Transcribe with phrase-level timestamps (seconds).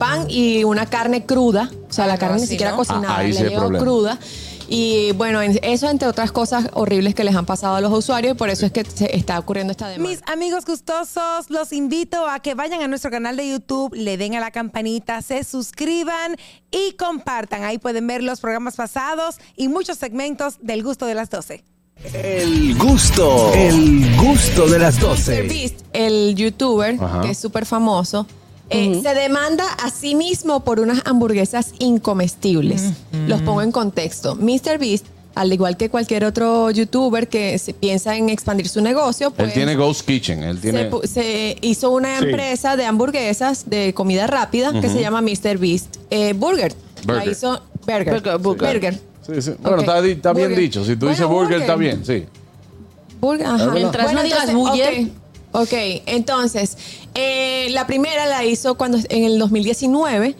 [0.00, 1.70] pan y una carne cruda.
[1.88, 2.78] O sea, la carne ni siquiera ¿no?
[2.78, 3.84] cocinada, Ah, ahí le sí hay llegó problema.
[3.84, 4.18] cruda.
[4.72, 8.34] Y bueno, en- eso entre otras cosas horribles que les han pasado a los usuarios
[8.34, 10.08] y por eso es que se está ocurriendo esta demanda.
[10.10, 14.36] Mis amigos gustosos, los invito a que vayan a nuestro canal de YouTube, le den
[14.36, 16.36] a la campanita, se suscriban
[16.70, 17.64] y compartan.
[17.64, 21.64] Ahí pueden ver los programas pasados y muchos segmentos del gusto de las 12.
[22.14, 25.42] El gusto, el gusto de las 12.
[25.42, 27.20] Beast, el youtuber, Ajá.
[27.22, 28.26] que es súper famoso,
[28.70, 32.92] eh, se demanda a sí mismo por unas hamburguesas incomestibles.
[33.26, 34.36] Los pongo en contexto.
[34.36, 34.78] Mr.
[34.78, 39.48] Beast, al igual que cualquier otro youtuber que se piensa en expandir su negocio, pues
[39.48, 40.42] Él tiene Ghost Kitchen.
[40.42, 40.90] Él se, tiene.
[40.90, 42.24] pu- se hizo una Sí.
[42.26, 45.58] empresa de hamburguesas de comida rápida que se llama Mr.
[45.58, 46.72] Beast eh, Burger.
[47.06, 47.32] La Burger.
[47.32, 48.12] hizo Burger.
[48.14, 48.72] Burger, burger.
[48.74, 49.00] Burger.
[49.26, 49.52] Sí, sí.
[49.60, 50.56] Bueno, está, bien Burger.
[50.58, 50.84] dicho.
[50.84, 51.60] Si tú Bueno, dices burger, burger.
[51.60, 52.24] está bien, sí.
[53.20, 53.66] Burger, ajá.
[53.72, 55.06] Mientras no digas buller.
[55.52, 55.72] ok, ok,
[56.06, 56.76] entonces,
[57.22, 60.34] eh, la primera la hizo cuando en el 2019,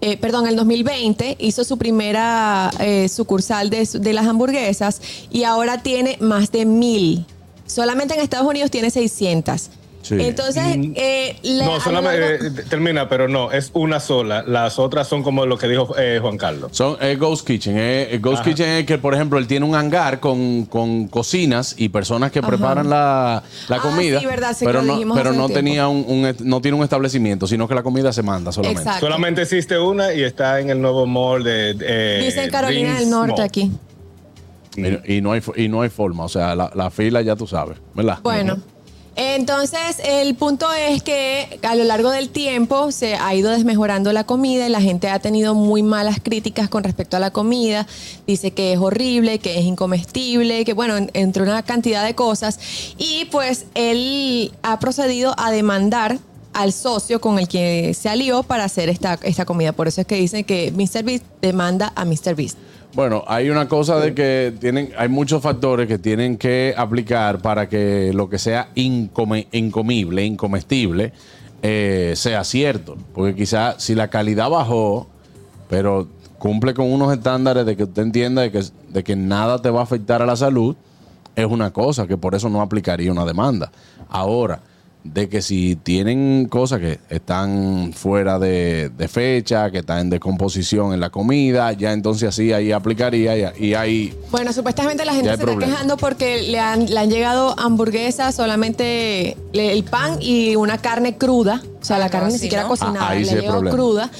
[0.00, 5.44] eh, perdón, en el 2020, hizo su primera eh, sucursal de, de las hamburguesas y
[5.44, 7.24] ahora tiene más de mil.
[7.66, 9.70] Solamente en Estados Unidos tiene 600.
[10.06, 10.14] Sí.
[10.20, 10.62] Entonces,
[10.94, 14.44] eh, No, solamente largo- eh, termina, pero no, es una sola.
[14.46, 16.70] Las otras son como lo que dijo eh, Juan Carlos.
[16.76, 17.74] Son es Ghost Kitchen.
[17.76, 18.50] eh, Ghost Ajá.
[18.50, 22.40] Kitchen es que, por ejemplo, él tiene un hangar con, con cocinas y personas que
[22.40, 24.20] preparan la, la Ah, comida.
[24.20, 27.66] sí, verdad, sí pero no, dijimos pero no tenía un, no tiene un establecimiento, sino
[27.66, 28.82] que la comida se manda solamente.
[28.82, 29.06] Exacto.
[29.06, 31.76] Solamente existe una y está en el nuevo mall de.
[31.80, 33.40] eh, Dice Carolina del Norte Mall.
[33.40, 33.72] aquí.
[34.76, 36.24] Y, y no hay, y no hay forma.
[36.24, 38.18] O sea, la, la fila ya tú sabes, ¿verdad?
[38.22, 38.58] Bueno,
[39.16, 44.24] entonces el punto es que a lo largo del tiempo se ha ido desmejorando la
[44.24, 47.86] comida y la gente ha tenido muy malas críticas con respecto a la comida.
[48.26, 52.58] Dice que es horrible, que es incomestible, que bueno, en- entre una cantidad de cosas.
[52.98, 56.18] Y pues él ha procedido a demandar
[56.56, 59.72] al socio con el que se alió para hacer esta, esta comida.
[59.72, 61.04] Por eso es que dicen que Mr.
[61.04, 62.34] Beast demanda a Mr.
[62.34, 62.56] Beast.
[62.94, 67.68] Bueno, hay una cosa de que tienen, hay muchos factores que tienen que aplicar para
[67.68, 71.12] que lo que sea income- incomible, incomestible,
[71.62, 72.96] eh, sea cierto.
[73.14, 75.08] Porque quizás si la calidad bajó,
[75.68, 76.08] pero
[76.38, 79.80] cumple con unos estándares de que usted entienda de que, de que nada te va
[79.80, 80.74] a afectar a la salud,
[81.34, 83.70] es una cosa que por eso no aplicaría una demanda.
[84.08, 84.60] Ahora,
[85.12, 90.92] de que si tienen cosas que están fuera de, de fecha, que están en descomposición
[90.92, 94.14] en la comida, ya entonces así ahí aplicaría y, y hay...
[94.30, 99.36] Bueno, supuestamente la gente se está quejando porque le han, le han llegado hamburguesas, solamente
[99.52, 101.62] le- el pan y una carne cruda.
[101.80, 102.68] O sea, la Algo carne ni siquiera ¿no?
[102.70, 103.70] cocinada, Ah, ahí le sí problema.
[103.70, 104.10] cruda.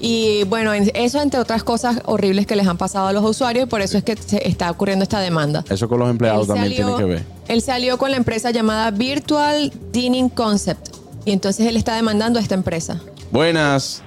[0.00, 3.66] Y bueno, en- eso entre otras cosas horribles que les han pasado a los usuarios
[3.66, 5.64] y por eso es que se está ocurriendo esta demanda.
[5.70, 7.22] Eso con los empleados Él también tiene que ver.
[7.48, 10.88] Él se alió con la empresa llamada Virtual Dining Concept
[11.24, 13.00] y entonces él está demandando a esta empresa.
[13.30, 14.02] Buenas.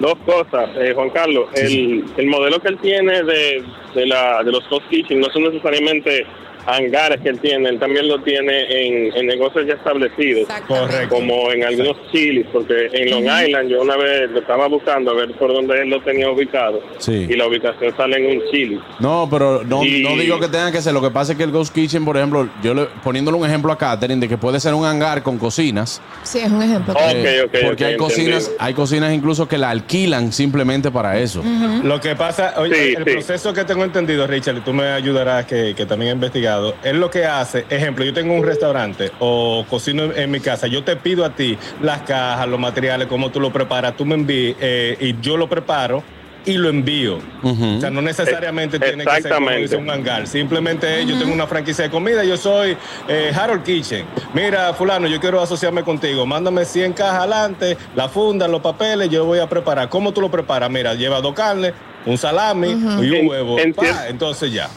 [0.00, 1.46] Dos cosas, eh, Juan Carlos.
[1.54, 3.62] el, el modelo que él tiene de,
[3.94, 6.26] de, la, de los Ghost Kitchen no son necesariamente
[6.66, 11.14] hangares que él tiene, él también lo tiene en, en negocios ya establecidos, Correcto.
[11.14, 15.14] como en algunos chilis, porque en Long Island yo una vez lo estaba buscando a
[15.14, 17.26] ver por dónde él lo tenía ubicado Sí.
[17.28, 18.80] y la ubicación sale en un chili.
[19.00, 20.92] No, pero no, Y- no digo que tengan que ser.
[20.94, 23.72] Lo que pasa es que el Ghost Kitchen, por ejemplo, yo le, poniéndole un ejemplo
[23.72, 26.00] a Catherine de que puede ser un hangar con cocinas.
[26.22, 26.92] Sí, es un ejemplo.
[26.94, 28.56] Ok, eh, ok, porque hay cocinas, entendido.
[28.64, 31.42] hay cocinas incluso que la alquilan simplemente para eso.
[31.82, 33.10] Lo que pasa, oye, Sí, el sí.
[33.12, 36.12] proceso que tengo entendido, Richard, y tú me ayudarás que, que también he
[36.58, 40.40] investigado, es lo que hace, ejemplo, yo tengo un restaurante o cocino en, en mi
[40.40, 44.04] casa, yo te pido a ti las cajas, los materiales, cómo tú lo preparas, tú
[44.04, 46.02] me envíes eh, y yo lo preparo
[46.46, 47.20] y lo envío.
[47.42, 49.62] O sea, no necesariamente tiene que ser como Exactamente.
[49.62, 50.26] dice un hangar.
[50.26, 52.76] Simplemente yo tengo una franquicia de comida, yo soy
[53.08, 54.04] eh, Harold Kitchen.
[54.34, 56.26] Mira, fulano, yo quiero asociarme contigo.
[56.26, 59.88] Mándame 100 cajas adelante, la funda, los papeles, yo voy a preparar.
[59.88, 60.70] ¿Cómo tú lo preparas?
[60.70, 61.72] Mira, lleva dos carnes,
[62.04, 63.56] un salami y un En- huevo.
[63.74, 64.68] Pa, entonces ya.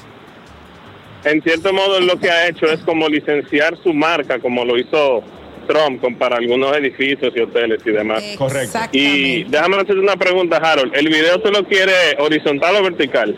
[1.24, 5.24] En cierto modo, lo que ha hecho es como licenciar su marca, como lo hizo
[5.68, 8.24] Trump con, para algunos edificios y hoteles y demás.
[8.38, 8.80] Correcto.
[8.92, 10.96] Y déjame hacerte una pregunta, Harold.
[10.96, 13.36] ¿El video tú lo quieres horizontal o vertical?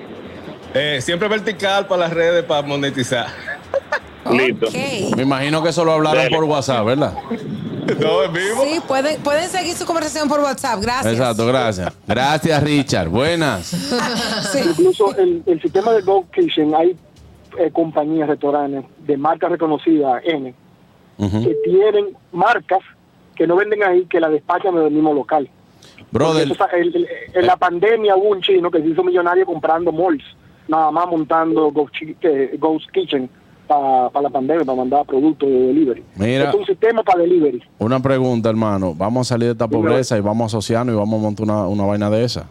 [0.73, 3.27] Eh, siempre vertical para las redes para monetizar.
[4.31, 4.67] Listo.
[5.15, 6.35] Me imagino que eso lo hablaron Dale.
[6.35, 7.13] por WhatsApp, ¿verdad?
[7.99, 8.63] No, en vivo.
[8.63, 10.79] Sí, pueden, pueden seguir su conversación por WhatsApp.
[10.81, 11.13] Gracias.
[11.13, 11.91] Exacto, gracias.
[12.05, 13.09] Gracias, Richard.
[13.09, 13.67] Buenas.
[14.51, 14.59] Sí.
[14.63, 16.95] Incluso el, el sistema de Go Kitchen, hay
[17.57, 20.53] eh, compañías, restaurantes de marca reconocida, N,
[21.17, 22.79] que tienen marcas
[23.35, 25.49] que no venden ahí, que la despachan del mismo local.
[26.11, 29.45] Brother, Porque eso, el- el- en la pandemia hubo un chino que se hizo millonario
[29.45, 30.23] comprando malls,
[30.67, 32.57] nada más montando Ghost, eh,
[32.93, 33.29] Kitchen
[33.67, 36.03] para la pandemia, para mandar productos de delivery.
[36.15, 36.49] Mira.
[36.49, 37.61] Es un sistema para delivery.
[37.77, 38.95] Una pregunta, hermano.
[38.95, 41.67] Vamos a salir de esta pobreza y vamos a asociarnos y vamos a montar una,
[41.67, 42.49] una vaina de esa.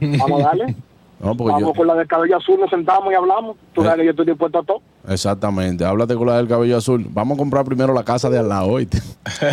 [0.00, 0.74] Vamos a darle.
[1.24, 3.56] No, Vamos yo- con la del cabello azul, nos sentamos y hablamos.
[3.74, 3.84] Tú Eh.
[3.84, 4.82] sabes que yo estoy dispuesto a todo.
[5.08, 5.84] Exactamente.
[5.84, 7.06] Háblate con la del cabello azul.
[7.10, 9.00] Vamos a comprar primero la casa de al lado, ¿oíste?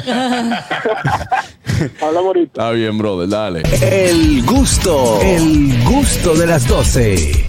[2.01, 2.51] Hablamos ahorita.
[2.61, 3.29] Está bien, brother.
[3.29, 3.63] Dale.
[3.81, 7.31] El gusto, el gusto de las 12.